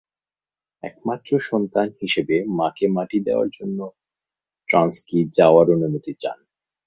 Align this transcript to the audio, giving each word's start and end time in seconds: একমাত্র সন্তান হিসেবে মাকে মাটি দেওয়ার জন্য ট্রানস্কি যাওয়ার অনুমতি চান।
একমাত্র 0.83 1.31
সন্তান 1.49 1.87
হিসেবে 2.01 2.35
মাকে 2.59 2.85
মাটি 2.87 3.17
দেওয়ার 3.27 3.49
জন্য 3.49 3.79
ট্রানস্কি 4.69 5.17
যাওয়ার 5.37 5.65
অনুমতি 5.69 6.13
চান। 6.21 6.39